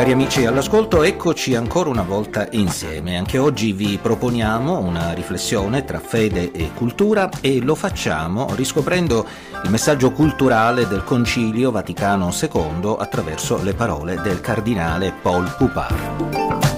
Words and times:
Cari 0.00 0.12
amici 0.12 0.46
all'ascolto, 0.46 1.02
eccoci 1.02 1.54
ancora 1.54 1.90
una 1.90 2.00
volta 2.00 2.48
insieme. 2.52 3.18
Anche 3.18 3.36
oggi 3.36 3.74
vi 3.74 3.98
proponiamo 4.00 4.78
una 4.78 5.12
riflessione 5.12 5.84
tra 5.84 5.98
fede 5.98 6.52
e 6.52 6.70
cultura 6.72 7.28
e 7.42 7.60
lo 7.60 7.74
facciamo 7.74 8.54
riscoprendo 8.54 9.26
il 9.62 9.68
messaggio 9.70 10.10
culturale 10.12 10.88
del 10.88 11.04
Concilio 11.04 11.70
Vaticano 11.70 12.32
II 12.32 12.96
attraverso 12.98 13.62
le 13.62 13.74
parole 13.74 14.18
del 14.22 14.40
cardinale 14.40 15.12
Paul 15.20 15.54
Poupard. 15.58 16.69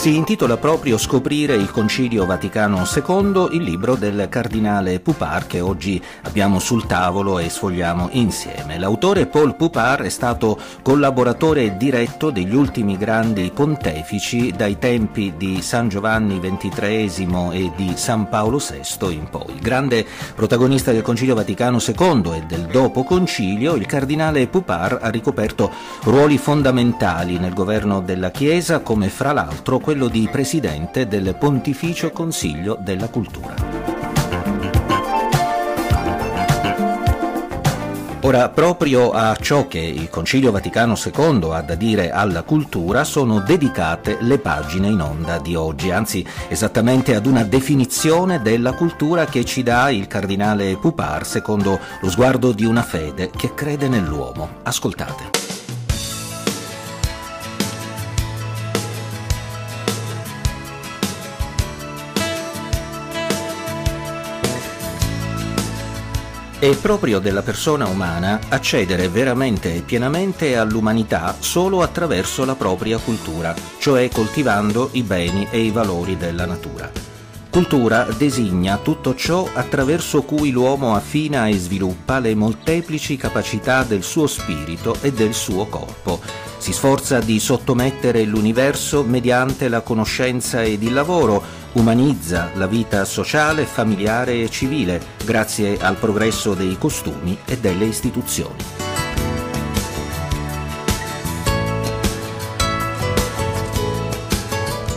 Si 0.00 0.16
intitola 0.16 0.56
proprio 0.56 0.96
Scoprire 0.96 1.54
il 1.56 1.70
Concilio 1.70 2.24
Vaticano 2.24 2.84
II, 2.86 3.48
il 3.54 3.62
libro 3.62 3.96
del 3.96 4.28
cardinale 4.30 4.98
Pupar 4.98 5.46
che 5.46 5.60
oggi 5.60 6.02
abbiamo 6.22 6.58
sul 6.58 6.86
tavolo 6.86 7.38
e 7.38 7.50
sfogliamo 7.50 8.08
insieme. 8.12 8.78
L'autore 8.78 9.26
Paul 9.26 9.56
Pupar 9.56 10.00
è 10.00 10.08
stato 10.08 10.58
collaboratore 10.80 11.76
diretto 11.76 12.30
degli 12.30 12.54
ultimi 12.54 12.96
grandi 12.96 13.50
pontefici 13.54 14.54
dai 14.56 14.78
tempi 14.78 15.34
di 15.36 15.60
San 15.60 15.90
Giovanni 15.90 16.40
XXIII 16.40 17.50
e 17.52 17.70
di 17.76 17.92
San 17.94 18.30
Paolo 18.30 18.56
VI 18.56 19.12
in 19.12 19.28
poi. 19.28 19.58
Grande 19.60 20.06
protagonista 20.34 20.92
del 20.92 21.02
Concilio 21.02 21.34
Vaticano 21.34 21.76
II 21.78 22.36
e 22.36 22.44
del 22.48 22.68
dopo 22.72 23.04
concilio, 23.04 23.74
il 23.74 23.84
cardinale 23.84 24.46
Pupar 24.46 25.00
ha 25.02 25.10
ricoperto 25.10 25.70
ruoli 26.04 26.38
fondamentali 26.38 27.36
nel 27.36 27.52
governo 27.52 28.00
della 28.00 28.30
Chiesa 28.30 28.80
come 28.80 29.10
fra 29.10 29.32
l'altro 29.32 29.78
quello 29.90 30.06
di 30.06 30.28
presidente 30.30 31.08
del 31.08 31.34
Pontificio 31.36 32.12
Consiglio 32.12 32.78
della 32.80 33.08
Cultura. 33.08 33.56
Ora, 38.20 38.48
proprio 38.50 39.10
a 39.10 39.34
ciò 39.34 39.66
che 39.66 39.80
il 39.80 40.08
Concilio 40.08 40.52
Vaticano 40.52 40.94
II 40.94 41.50
ha 41.50 41.62
da 41.62 41.74
dire 41.74 42.12
alla 42.12 42.42
cultura 42.42 43.02
sono 43.02 43.40
dedicate 43.40 44.18
le 44.20 44.38
pagine 44.38 44.86
in 44.86 45.00
onda 45.00 45.40
di 45.40 45.56
oggi, 45.56 45.90
anzi 45.90 46.24
esattamente 46.46 47.16
ad 47.16 47.26
una 47.26 47.42
definizione 47.42 48.40
della 48.40 48.74
cultura 48.74 49.24
che 49.24 49.44
ci 49.44 49.64
dà 49.64 49.90
il 49.90 50.06
cardinale 50.06 50.76
Pupar 50.76 51.26
secondo 51.26 51.80
lo 52.00 52.08
sguardo 52.08 52.52
di 52.52 52.64
una 52.64 52.84
fede 52.84 53.28
che 53.36 53.54
crede 53.54 53.88
nell'uomo. 53.88 54.58
Ascoltate. 54.62 55.39
È 66.60 66.76
proprio 66.76 67.20
della 67.20 67.40
persona 67.40 67.86
umana 67.86 68.38
accedere 68.50 69.08
veramente 69.08 69.74
e 69.76 69.80
pienamente 69.80 70.58
all'umanità 70.58 71.34
solo 71.38 71.80
attraverso 71.80 72.44
la 72.44 72.54
propria 72.54 72.98
cultura, 72.98 73.54
cioè 73.78 74.10
coltivando 74.10 74.90
i 74.92 75.02
beni 75.02 75.46
e 75.50 75.60
i 75.60 75.70
valori 75.70 76.18
della 76.18 76.44
natura. 76.44 77.09
Cultura 77.50 78.04
designa 78.16 78.78
tutto 78.78 79.16
ciò 79.16 79.48
attraverso 79.52 80.22
cui 80.22 80.52
l'uomo 80.52 80.94
affina 80.94 81.48
e 81.48 81.54
sviluppa 81.54 82.20
le 82.20 82.36
molteplici 82.36 83.16
capacità 83.16 83.82
del 83.82 84.04
suo 84.04 84.28
spirito 84.28 84.96
e 85.00 85.12
del 85.12 85.34
suo 85.34 85.66
corpo. 85.66 86.20
Si 86.58 86.72
sforza 86.72 87.18
di 87.18 87.40
sottomettere 87.40 88.22
l'universo 88.22 89.02
mediante 89.02 89.68
la 89.68 89.80
conoscenza 89.80 90.62
ed 90.62 90.84
il 90.84 90.92
lavoro, 90.92 91.42
umanizza 91.72 92.50
la 92.54 92.68
vita 92.68 93.04
sociale, 93.04 93.64
familiare 93.64 94.42
e 94.42 94.48
civile 94.48 95.02
grazie 95.24 95.76
al 95.80 95.96
progresso 95.96 96.54
dei 96.54 96.78
costumi 96.78 97.36
e 97.44 97.58
delle 97.58 97.86
istituzioni. 97.86 98.89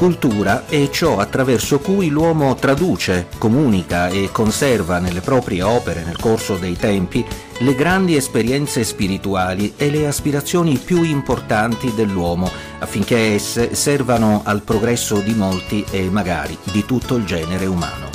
Cultura 0.03 0.65
è 0.67 0.89
ciò 0.89 1.17
attraverso 1.17 1.79
cui 1.79 2.09
l'uomo 2.09 2.55
traduce, 2.55 3.27
comunica 3.37 4.09
e 4.09 4.27
conserva 4.33 4.99
nelle 4.99 5.21
proprie 5.21 5.61
opere 5.61 6.03
nel 6.03 6.19
corso 6.19 6.57
dei 6.57 6.75
tempi 6.75 7.25
le 7.59 7.73
grandi 7.73 8.17
esperienze 8.17 8.83
spirituali 8.83 9.75
e 9.77 9.89
le 9.89 10.05
aspirazioni 10.05 10.77
più 10.77 11.03
importanti 11.03 11.93
dell'uomo 11.95 12.51
affinché 12.79 13.33
esse 13.33 13.75
servano 13.75 14.41
al 14.43 14.61
progresso 14.61 15.21
di 15.21 15.35
molti 15.35 15.85
e 15.89 16.09
magari 16.09 16.57
di 16.63 16.83
tutto 16.83 17.15
il 17.15 17.23
genere 17.23 17.65
umano. 17.65 18.12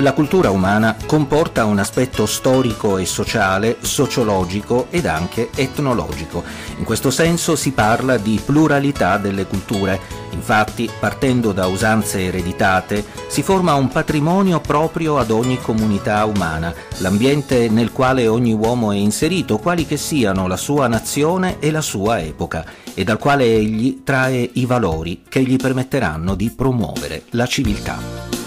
La 0.00 0.14
cultura 0.14 0.50
umana 0.50 0.96
comporta 1.04 1.66
un 1.66 1.78
aspetto 1.78 2.24
storico 2.24 2.96
e 2.96 3.04
sociale, 3.04 3.76
sociologico 3.82 4.86
ed 4.88 5.04
anche 5.04 5.50
etnologico. 5.54 6.42
In 6.78 6.84
questo 6.84 7.10
senso 7.10 7.54
si 7.54 7.72
parla 7.72 8.16
di 8.16 8.40
pluralità 8.42 9.18
delle 9.18 9.44
culture. 9.44 10.00
Infatti, 10.30 10.88
partendo 10.98 11.52
da 11.52 11.66
usanze 11.66 12.24
ereditate, 12.24 13.04
si 13.26 13.42
forma 13.42 13.74
un 13.74 13.88
patrimonio 13.88 14.60
proprio 14.60 15.18
ad 15.18 15.30
ogni 15.30 15.60
comunità 15.60 16.24
umana, 16.24 16.72
l'ambiente 16.98 17.68
nel 17.68 17.92
quale 17.92 18.26
ogni 18.26 18.54
uomo 18.54 18.92
è 18.92 18.96
inserito, 18.96 19.58
quali 19.58 19.84
che 19.84 19.98
siano 19.98 20.46
la 20.46 20.56
sua 20.56 20.86
nazione 20.86 21.58
e 21.58 21.70
la 21.70 21.82
sua 21.82 22.20
epoca, 22.20 22.64
e 22.94 23.04
dal 23.04 23.18
quale 23.18 23.44
egli 23.44 24.00
trae 24.02 24.48
i 24.54 24.64
valori 24.64 25.24
che 25.28 25.42
gli 25.42 25.56
permetteranno 25.56 26.34
di 26.34 26.50
promuovere 26.50 27.24
la 27.32 27.46
civiltà. 27.46 28.39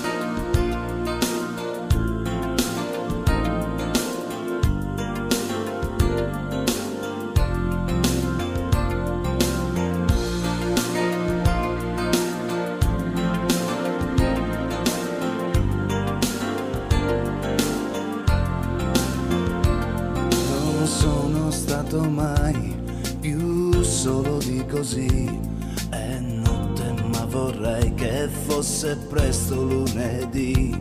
Fosse 28.63 28.95
presto 29.09 29.61
lunedì. 29.63 30.75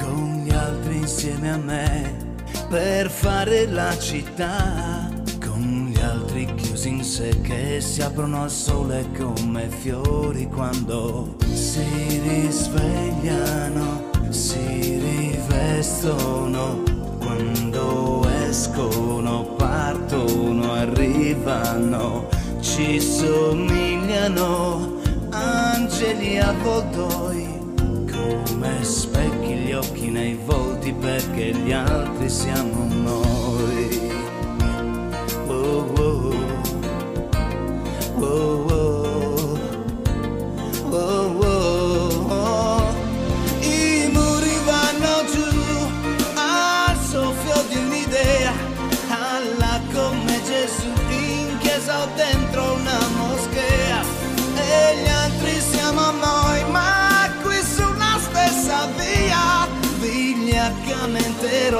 Con 0.00 0.42
gli 0.44 0.52
altri 0.52 0.96
insieme 0.96 1.52
a 1.52 1.56
me 1.56 2.34
per 2.68 3.10
fare 3.10 3.66
la 3.66 3.96
città. 3.98 5.10
Con 5.44 5.90
gli 5.92 6.00
altri 6.00 6.52
chiusi 6.54 6.88
in 6.88 7.04
sé 7.04 7.40
che 7.42 7.80
si 7.80 8.02
aprono 8.02 8.42
al 8.42 8.50
sole 8.50 9.06
come 9.16 9.68
fiori 9.68 10.46
quando 10.48 11.36
si 11.52 12.20
risvegliano, 12.22 14.10
si 14.30 14.98
rivestono. 14.98 16.82
Quando 17.18 18.28
escono, 18.48 19.54
partono, 19.56 20.72
arrivano, 20.72 22.28
ci 22.62 23.00
somigliano 23.00 25.00
angeli 25.30 26.38
avvoltoi, 26.38 27.58
come 27.76 28.84
specchi 28.84 29.54
gli 29.54 29.72
occhi 29.72 30.10
nei 30.10 30.38
volti 30.46 30.92
perché 30.92 31.52
gli 31.52 31.72
altri 31.72 32.30
siamo 32.30 32.86
noi. 32.88 34.11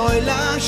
hoy 0.03 0.21
la 0.23 0.59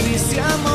Вся 0.00 0.44
моя 0.64 0.69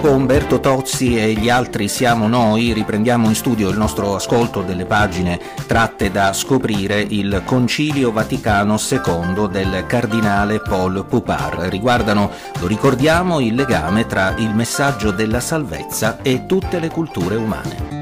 Dopo 0.00 0.14
Umberto 0.14 0.60
Tozzi 0.60 1.18
e 1.18 1.32
gli 1.32 1.50
altri 1.50 1.88
siamo 1.88 2.28
noi, 2.28 2.72
riprendiamo 2.72 3.26
in 3.26 3.34
studio 3.34 3.68
il 3.68 3.76
nostro 3.76 4.14
ascolto 4.14 4.62
delle 4.62 4.84
pagine 4.84 5.40
tratte 5.66 6.12
da 6.12 6.32
scoprire 6.32 7.00
il 7.00 7.42
Concilio 7.44 8.12
Vaticano 8.12 8.76
II 8.78 9.48
del 9.50 9.86
cardinale 9.88 10.60
Paul 10.60 11.04
Poupard. 11.04 11.62
Riguardano, 11.62 12.30
lo 12.60 12.68
ricordiamo, 12.68 13.40
il 13.40 13.56
legame 13.56 14.06
tra 14.06 14.36
il 14.36 14.54
messaggio 14.54 15.10
della 15.10 15.40
salvezza 15.40 16.22
e 16.22 16.46
tutte 16.46 16.78
le 16.78 16.90
culture 16.90 17.34
umane. 17.34 17.97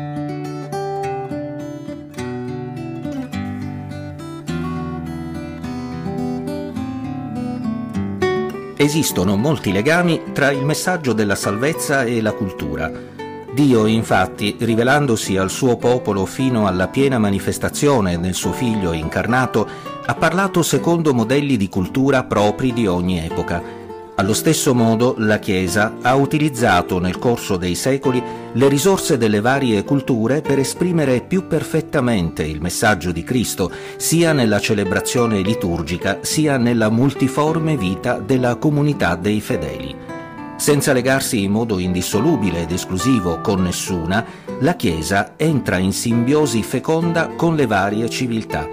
Esistono 8.87 9.35
molti 9.35 9.73
legami 9.73 10.23
tra 10.33 10.53
il 10.53 10.65
messaggio 10.65 11.13
della 11.13 11.35
salvezza 11.35 12.05
e 12.05 12.23
la 12.23 12.31
cultura. 12.31 12.89
Dio, 13.53 13.85
infatti, 13.87 14.55
rivelandosi 14.61 15.37
al 15.37 15.51
suo 15.51 15.77
popolo 15.77 16.25
fino 16.25 16.69
alla 16.69 16.87
piena 16.87 17.19
manifestazione 17.19 18.21
del 18.21 18.35
suo 18.35 18.53
figlio 18.53 18.93
incarnato, 18.93 19.69
ha 20.07 20.15
parlato 20.15 20.63
secondo 20.63 21.13
modelli 21.13 21.57
di 21.57 21.69
cultura 21.69 22.23
propri 22.23 22.73
di 22.73 22.87
ogni 22.87 23.19
epoca. 23.19 23.61
Allo 24.19 24.33
stesso 24.33 24.75
modo 24.75 25.15
la 25.19 25.39
Chiesa 25.39 25.97
ha 26.01 26.15
utilizzato 26.15 26.99
nel 26.99 27.19
corso 27.19 27.59
dei 27.59 27.75
secoli 27.75 28.23
le 28.51 28.67
risorse 28.67 29.19
delle 29.19 29.43
varie 29.43 29.85
culture 29.85 30.41
per 30.41 30.59
esprimere 30.59 31.21
più 31.21 31.47
perfettamente 31.47 32.43
il 32.43 32.63
messaggio 32.63 33.13
di 33.13 33.23
Cristo, 33.23 33.71
sia 33.99 34.33
nella 34.33 34.59
celebrazione 34.59 35.43
liturgica, 35.43 36.21
sia 36.23 36.57
nella 36.57 36.89
multiforme 36.89 37.77
vita 37.77 38.19
della 38.19 38.57
comunità 38.57 39.17
dei 39.17 39.43
fedeli. 39.43 39.95
Senza 40.57 40.95
legarsi 40.95 41.43
in 41.43 41.51
modo 41.51 41.79
indissolubile 41.79 42.63
ed 42.63 42.73
esclusivo 42.73 43.43
con 43.43 43.65
nessuna, 43.65 44.25
la 44.61 44.77
Chiesa 44.77 45.35
entra 45.37 45.77
in 45.77 45.93
simbiosi 45.93 46.63
feconda 46.63 47.29
con 47.37 47.55
le 47.55 47.67
varie 47.67 48.09
civiltà. 48.09 48.67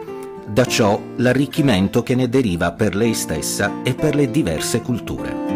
Da 0.45 0.65
ciò 0.65 1.01
l'arricchimento 1.15 2.03
che 2.03 2.15
ne 2.15 2.27
deriva 2.29 2.73
per 2.73 2.95
lei 2.95 3.13
stessa 3.13 3.81
e 3.83 3.93
per 3.93 4.13
le 4.13 4.29
diverse 4.29 4.81
culture. 4.81 5.53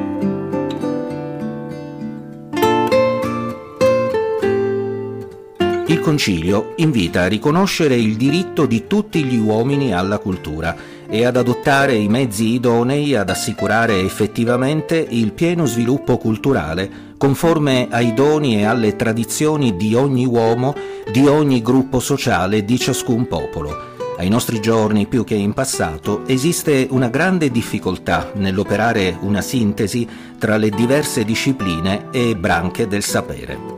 Il 5.89 5.99
Concilio 5.99 6.73
invita 6.77 7.21
a 7.21 7.27
riconoscere 7.27 7.95
il 7.95 8.17
diritto 8.17 8.65
di 8.65 8.87
tutti 8.87 9.23
gli 9.23 9.37
uomini 9.37 9.93
alla 9.93 10.17
cultura 10.17 10.75
e 11.07 11.25
ad 11.25 11.37
adottare 11.37 11.95
i 11.95 12.07
mezzi 12.07 12.53
idonei 12.53 13.15
ad 13.15 13.29
assicurare 13.29 13.99
effettivamente 13.99 14.97
il 15.09 15.31
pieno 15.31 15.65
sviluppo 15.65 16.17
culturale 16.17 17.15
conforme 17.17 17.87
ai 17.89 18.13
doni 18.13 18.57
e 18.57 18.65
alle 18.65 18.95
tradizioni 18.95 19.75
di 19.75 19.95
ogni 19.95 20.25
uomo, 20.25 20.75
di 21.11 21.25
ogni 21.25 21.61
gruppo 21.61 21.99
sociale, 21.99 22.65
di 22.65 22.77
ciascun 22.77 23.27
popolo. 23.27 23.96
Ai 24.17 24.29
nostri 24.29 24.59
giorni, 24.59 25.05
più 25.05 25.23
che 25.23 25.35
in 25.35 25.53
passato, 25.53 26.25
esiste 26.25 26.87
una 26.89 27.07
grande 27.07 27.51
difficoltà 27.51 28.31
nell'operare 28.33 29.15
una 29.21 29.41
sintesi 29.41 30.07
tra 30.39 30.57
le 30.57 30.71
diverse 30.71 31.23
discipline 31.23 32.07
e 32.11 32.35
branche 32.35 32.87
del 32.87 33.03
sapere. 33.03 33.77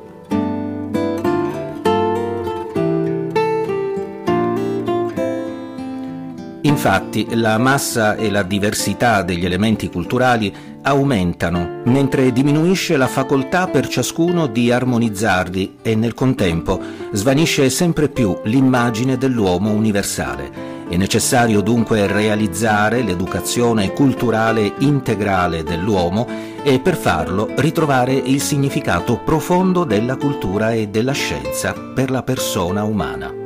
Infatti 6.62 7.36
la 7.36 7.58
massa 7.58 8.15
e 8.15 8.31
la 8.31 8.43
diversità 8.43 9.24
degli 9.24 9.43
elementi 9.43 9.89
culturali 9.89 10.53
aumentano, 10.81 11.81
mentre 11.86 12.31
diminuisce 12.31 12.98
la 12.98 13.07
facoltà 13.07 13.67
per 13.67 13.88
ciascuno 13.88 14.48
di 14.48 14.71
armonizzarli 14.71 15.77
e 15.81 15.95
nel 15.95 16.13
contempo 16.13 16.79
svanisce 17.12 17.69
sempre 17.69 18.09
più 18.09 18.38
l'immagine 18.43 19.17
dell'uomo 19.17 19.71
universale. 19.71 20.77
È 20.89 20.98
necessario 20.98 21.62
dunque 21.62 22.07
realizzare 22.07 23.03
l'educazione 23.03 23.93
culturale 23.93 24.74
integrale 24.79 25.63
dell'uomo 25.63 26.27
e 26.63 26.79
per 26.79 26.95
farlo 26.95 27.48
ritrovare 27.57 28.13
il 28.13 28.41
significato 28.41 29.19
profondo 29.19 29.83
della 29.83 30.15
cultura 30.15 30.71
e 30.71 30.88
della 30.88 31.13
scienza 31.13 31.74
per 31.74 32.09
la 32.09 32.24
persona 32.24 32.83
umana. 32.83 33.38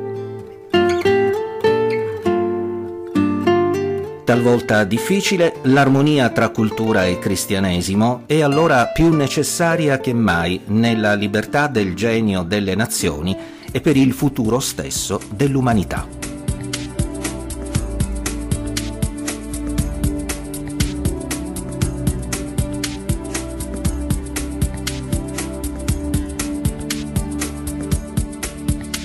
Talvolta 4.24 4.84
difficile, 4.84 5.56
l'armonia 5.64 6.30
tra 6.30 6.48
cultura 6.48 7.04
e 7.04 7.18
cristianesimo 7.18 8.22
è 8.24 8.40
allora 8.40 8.86
più 8.86 9.14
necessaria 9.14 9.98
che 9.98 10.14
mai 10.14 10.62
nella 10.68 11.12
libertà 11.12 11.66
del 11.66 11.94
genio 11.94 12.42
delle 12.42 12.74
nazioni 12.74 13.36
e 13.70 13.82
per 13.82 13.98
il 13.98 14.14
futuro 14.14 14.60
stesso 14.60 15.20
dell'umanità. 15.28 16.08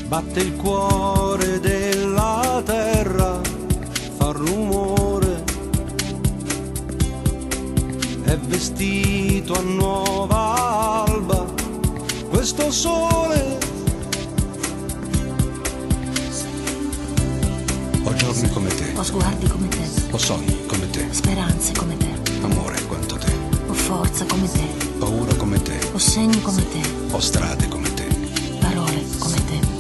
Batte 0.07 0.39
il 0.39 0.55
cuore 0.55 1.59
della 1.59 1.78
vestito 9.49 9.53
a 9.53 9.61
nuova 9.61 11.05
alba, 11.05 11.45
questo 12.29 12.71
sole. 12.71 13.57
Ho 18.03 18.13
giorni 18.13 18.49
come 18.49 18.69
te, 18.69 18.93
Ho 18.95 19.03
sguardi 19.03 19.47
come 19.47 19.67
te, 19.67 19.89
ho 20.11 20.17
sogni 20.17 20.65
come 20.67 20.89
te, 20.89 21.07
speranze 21.11 21.73
come 21.73 21.97
te, 21.97 22.07
amore 22.41 22.81
quanto 22.87 23.15
te, 23.15 23.31
ho 23.67 23.73
forza 23.73 24.25
come 24.25 24.49
te, 24.51 24.67
paura 24.99 25.33
come 25.35 25.61
te, 25.61 25.77
ho 25.91 25.97
segni 25.97 26.41
come 26.41 26.67
te, 26.69 26.81
ho 27.11 27.19
strade 27.19 27.67
come 27.67 27.93
te. 27.93 28.07
parole 28.59 29.03
come 29.17 29.43
te. 29.45 29.77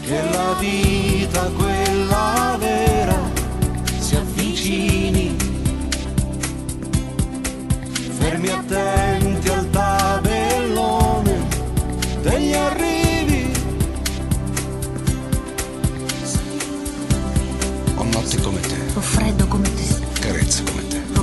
Che 0.00 0.30
la 0.30 0.54
vita, 0.58 1.50
quella 1.50 1.77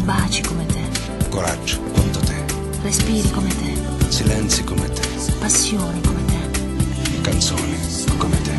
baci 0.05 0.41
come 0.43 0.65
te, 0.67 0.81
coraggio 1.29 1.79
quanto 1.91 2.19
te, 2.19 2.35
respiri 2.83 3.27
come 3.31 3.49
te, 3.49 3.75
silenzi 4.09 4.63
come 4.63 4.87
te, 4.87 5.01
passioni 5.39 5.99
come 6.01 6.25
te. 6.25 7.21
canzoni 7.21 7.77
come 8.17 8.41
te. 8.43 8.55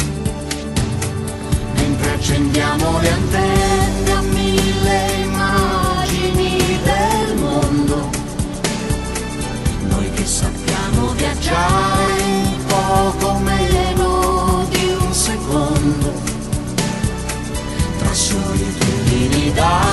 Mentre 1.74 2.10
accendiamo 2.14 3.00
le 3.00 3.10
antenne 3.10 4.12
a 4.12 4.20
mille 4.22 5.12
immagini 5.22 6.80
del 6.82 7.36
mondo, 7.36 8.10
noi 9.88 10.10
che 10.14 10.26
sappiamo 10.26 11.12
viaggiare 11.12 12.22
un 12.22 12.64
poco 12.66 13.38
meno 13.38 14.66
di 14.70 14.96
un 14.98 15.12
secondo, 15.12 16.12
tra 17.98 18.12
solitudini 18.12 19.52
da 19.52 19.85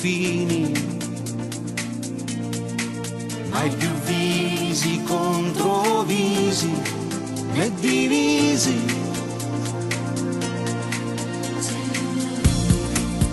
confini, 0.00 0.72
mai 3.50 3.68
più 3.68 3.90
visi 4.06 5.02
contro 5.02 6.02
visi 6.04 6.72
né 7.52 7.70
divisi. 7.80 8.78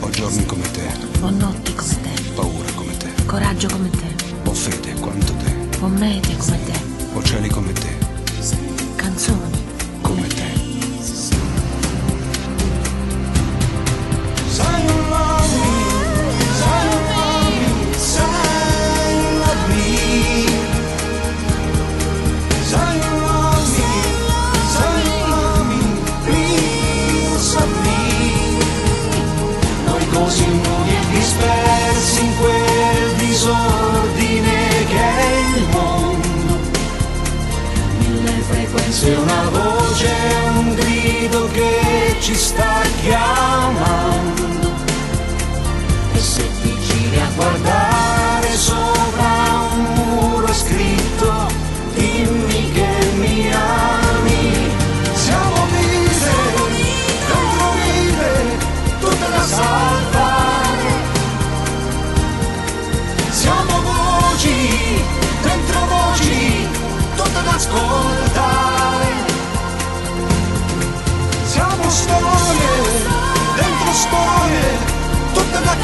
Ho 0.01 0.09
giorni 0.09 0.45
come 0.45 0.69
te, 0.71 0.91
Ho 1.21 1.29
notti 1.29 1.73
come 1.73 1.99
te, 1.99 2.21
paura 2.35 2.71
come 2.75 2.97
te, 2.97 3.13
coraggio 3.25 3.69
come 3.69 3.89
te, 3.89 4.15
ho 4.43 4.53
fede 4.53 4.93
quanto 4.99 5.33
te, 5.35 5.79
ho 5.79 5.87
mete 5.87 6.35
come 6.35 6.63
te, 6.65 6.79
ho 7.13 7.23
cieli 7.23 7.47
come 7.47 7.71
te, 7.71 7.97
canzoni. 8.97 9.46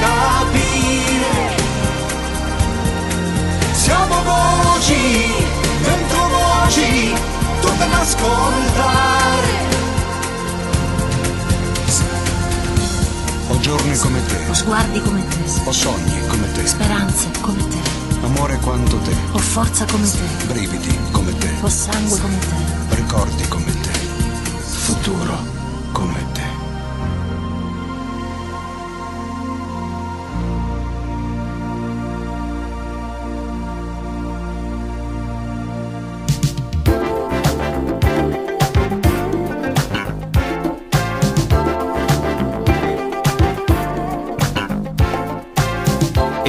Capire. 0.04 1.56
Siamo 3.72 4.16
voci, 4.24 5.02
dentro 5.82 6.22
voci, 6.38 7.14
tutte 7.62 7.88
da 7.90 8.00
ascoltare. 8.00 9.72
Ho 13.50 13.60
giorni 13.60 13.98
come 13.98 14.26
te, 14.26 14.50
Ho 14.50 14.54
sguardi 14.54 15.02
come 15.02 15.24
te, 15.28 15.38
ho 15.66 15.72
sogni 15.72 16.28
come 16.28 16.52
te, 16.54 16.66
speranze 16.66 17.28
come 17.42 17.68
te, 17.68 17.78
amore 18.24 18.58
quanto 18.58 18.98
te, 18.98 19.14
ho 19.32 19.38
forza 19.38 19.86
come 19.86 20.10
te, 20.10 20.46
brividi 20.48 20.98
come 21.12 21.38
te, 21.38 21.50
ho 21.62 21.70
sangue 21.70 22.20
come 22.20 22.38
te. 22.40 22.96
ricordi 22.96 23.48
come 23.48 23.82
te, 23.82 23.83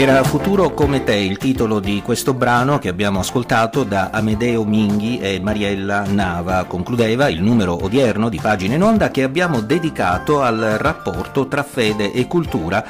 Era 0.04 0.22
Futuro 0.22 0.74
come 0.74 1.02
te 1.02 1.14
il 1.14 1.38
titolo 1.38 1.80
di 1.80 2.02
questo 2.04 2.34
brano 2.34 2.78
che 2.78 2.90
abbiamo 2.90 3.20
ascoltato 3.20 3.84
da 3.84 4.10
Amedeo 4.12 4.62
Minghi 4.62 5.18
e 5.18 5.40
Mariella 5.42 6.04
Nava. 6.06 6.64
Concludeva 6.64 7.30
il 7.30 7.42
numero 7.42 7.82
odierno 7.82 8.28
di 8.28 8.38
Pagine 8.38 8.74
in 8.74 8.82
Onda 8.82 9.10
che 9.10 9.22
abbiamo 9.22 9.62
dedicato 9.62 10.42
al 10.42 10.76
rapporto 10.78 11.48
tra 11.48 11.62
fede 11.62 12.12
e 12.12 12.26
cultura, 12.26 12.84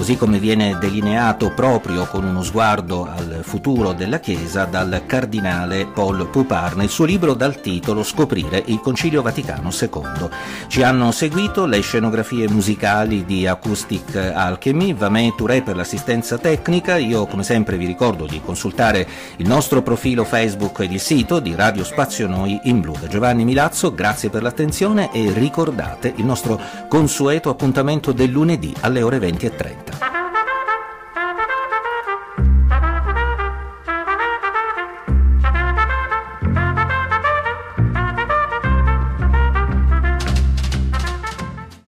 così 0.00 0.16
come 0.16 0.38
viene 0.38 0.78
delineato 0.80 1.50
proprio 1.50 2.06
con 2.06 2.24
uno 2.24 2.42
sguardo 2.42 3.06
al 3.06 3.40
futuro 3.42 3.92
della 3.92 4.18
Chiesa 4.18 4.64
dal 4.64 5.02
cardinale 5.04 5.84
Paul 5.84 6.26
Poupard 6.26 6.78
nel 6.78 6.88
suo 6.88 7.04
libro 7.04 7.34
dal 7.34 7.60
titolo 7.60 8.02
Scoprire 8.02 8.62
il 8.64 8.80
Concilio 8.80 9.20
Vaticano 9.20 9.68
II. 9.78 10.28
Ci 10.68 10.82
hanno 10.82 11.12
seguito 11.12 11.66
le 11.66 11.80
scenografie 11.82 12.48
musicali 12.48 13.26
di 13.26 13.46
Acoustic 13.46 14.16
Alchemy, 14.16 14.94
Vamè 14.94 15.34
Touré 15.36 15.60
per 15.60 15.76
l'assistenza 15.76 16.38
tecnica. 16.38 16.96
Io 16.96 17.26
come 17.26 17.42
sempre 17.42 17.76
vi 17.76 17.84
ricordo 17.84 18.24
di 18.24 18.40
consultare 18.42 19.06
il 19.36 19.46
nostro 19.46 19.82
profilo 19.82 20.24
Facebook 20.24 20.80
ed 20.80 20.92
il 20.92 21.00
sito 21.00 21.40
di 21.40 21.54
Radio 21.54 21.84
Spazio 21.84 22.26
Noi 22.26 22.58
in 22.62 22.80
Blu. 22.80 22.94
Da 22.98 23.06
Giovanni 23.06 23.44
Milazzo, 23.44 23.92
grazie 23.92 24.30
per 24.30 24.40
l'attenzione 24.40 25.12
e 25.12 25.30
ricordate 25.30 26.10
il 26.16 26.24
nostro 26.24 26.58
consueto 26.88 27.50
appuntamento 27.50 28.12
del 28.12 28.30
lunedì 28.30 28.72
alle 28.80 29.02
ore 29.02 29.18
20.30. 29.18 29.89
это. 29.90 30.19